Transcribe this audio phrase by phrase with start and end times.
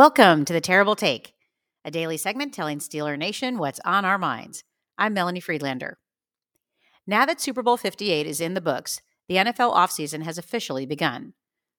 [0.00, 1.34] Welcome to the Terrible Take,
[1.84, 4.64] a daily segment telling Steeler Nation what's on our minds.
[4.96, 5.98] I'm Melanie Friedlander.
[7.06, 11.34] Now that Super Bowl 58 is in the books, the NFL offseason has officially begun.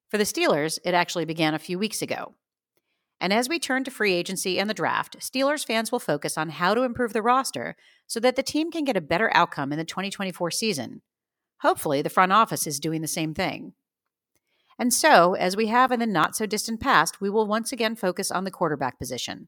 [0.07, 2.35] For the Steelers, it actually began a few weeks ago.
[3.19, 6.49] And as we turn to free agency and the draft, Steelers fans will focus on
[6.49, 7.75] how to improve the roster
[8.05, 11.01] so that the team can get a better outcome in the 2024 season.
[11.61, 13.73] Hopefully, the front office is doing the same thing.
[14.79, 17.95] And so, as we have in the not so distant past, we will once again
[17.95, 19.47] focus on the quarterback position.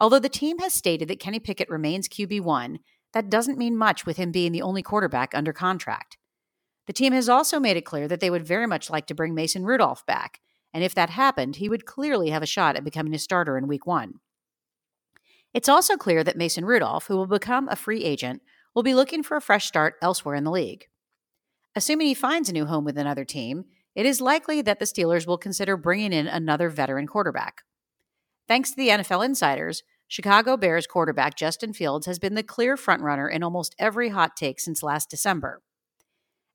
[0.00, 2.78] Although the team has stated that Kenny Pickett remains QB1,
[3.12, 6.16] that doesn't mean much with him being the only quarterback under contract.
[6.86, 9.34] The team has also made it clear that they would very much like to bring
[9.34, 10.40] Mason Rudolph back,
[10.72, 13.66] and if that happened, he would clearly have a shot at becoming a starter in
[13.66, 14.14] week one.
[15.52, 18.42] It's also clear that Mason Rudolph, who will become a free agent,
[18.74, 20.86] will be looking for a fresh start elsewhere in the league.
[21.74, 23.64] Assuming he finds a new home with another team,
[24.00, 27.64] it is likely that the Steelers will consider bringing in another veteran quarterback.
[28.48, 33.30] Thanks to the NFL insiders, Chicago Bears quarterback Justin Fields has been the clear frontrunner
[33.30, 35.60] in almost every hot take since last December.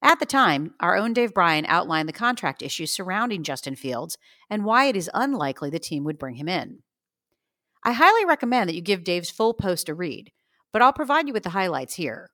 [0.01, 4.17] At the time, our own Dave Bryan outlined the contract issues surrounding Justin Fields
[4.49, 6.79] and why it is unlikely the team would bring him in.
[7.83, 10.31] I highly recommend that you give Dave's full post a read,
[10.73, 12.31] but I'll provide you with the highlights here.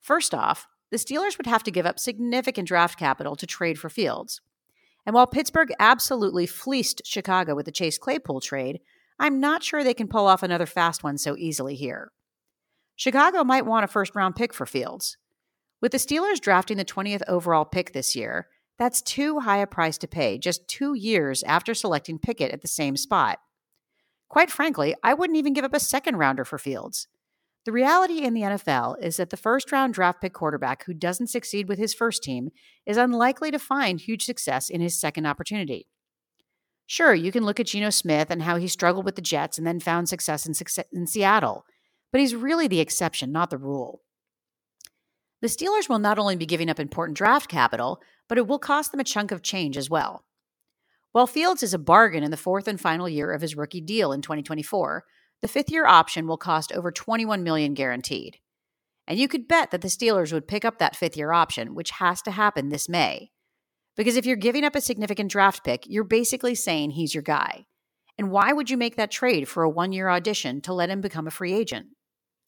[0.00, 3.88] First off, the Steelers would have to give up significant draft capital to trade for
[3.88, 4.40] Fields.
[5.04, 8.80] And while Pittsburgh absolutely fleeced Chicago with the Chase Claypool trade,
[9.18, 12.12] I'm not sure they can pull off another fast one so easily here.
[12.96, 15.16] Chicago might want a first round pick for Fields.
[15.80, 19.98] With the Steelers drafting the 20th overall pick this year, that's too high a price
[19.98, 23.38] to pay just two years after selecting Pickett at the same spot.
[24.28, 27.08] Quite frankly, I wouldn't even give up a second rounder for Fields.
[27.64, 31.28] The reality in the NFL is that the first round draft pick quarterback who doesn't
[31.28, 32.50] succeed with his first team
[32.86, 35.86] is unlikely to find huge success in his second opportunity.
[36.86, 39.66] Sure, you can look at Geno Smith and how he struggled with the Jets and
[39.66, 41.64] then found success in, success in Seattle,
[42.10, 44.02] but he's really the exception, not the rule.
[45.40, 48.90] The Steelers will not only be giving up important draft capital, but it will cost
[48.90, 50.24] them a chunk of change as well.
[51.12, 54.12] While Fields is a bargain in the fourth and final year of his rookie deal
[54.12, 55.04] in 2024,
[55.42, 58.38] the fifth year option will cost over 21 million guaranteed.
[59.06, 61.90] And you could bet that the Steelers would pick up that fifth year option, which
[61.90, 63.30] has to happen this May.
[63.96, 67.66] Because if you're giving up a significant draft pick, you're basically saying he's your guy.
[68.16, 71.00] And why would you make that trade for a one year audition to let him
[71.00, 71.88] become a free agent?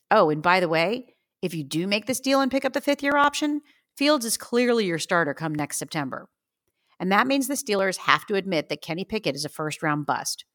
[0.09, 2.81] Oh, and by the way, if you do make this deal and pick up the
[2.81, 3.61] fifth year option,
[3.95, 6.27] Fields is clearly your starter come next September.
[6.99, 10.05] And that means the Steelers have to admit that Kenny Pickett is a first round
[10.05, 10.45] bust.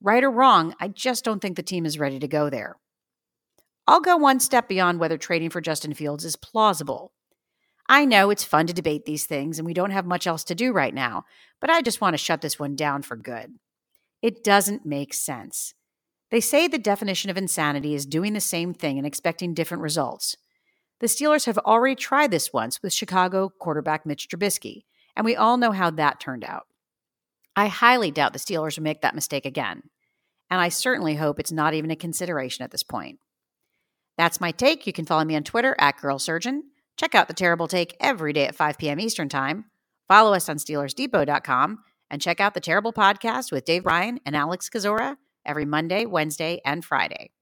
[0.00, 2.76] Right or wrong, I just don't think the team is ready to go there.
[3.86, 7.12] I'll go one step beyond whether trading for Justin Fields is plausible.
[7.88, 10.54] I know it's fun to debate these things and we don't have much else to
[10.54, 11.24] do right now,
[11.60, 13.54] but I just want to shut this one down for good.
[14.20, 15.74] It doesn't make sense.
[16.30, 20.36] They say the definition of insanity is doing the same thing and expecting different results.
[21.00, 24.82] The Steelers have already tried this once with Chicago quarterback Mitch Trubisky,
[25.16, 26.66] and we all know how that turned out.
[27.58, 29.82] I highly doubt the Steelers will make that mistake again.
[30.48, 33.18] And I certainly hope it's not even a consideration at this point.
[34.16, 34.86] That's my take.
[34.86, 36.60] You can follow me on Twitter at GirlSurgeon.
[36.96, 39.00] Check out the Terrible Take every day at 5 p.m.
[39.00, 39.64] Eastern Time.
[40.06, 44.70] Follow us on SteelersDepot.com and check out the Terrible Podcast with Dave Bryan and Alex
[44.70, 47.32] Kozora every Monday, Wednesday, and Friday.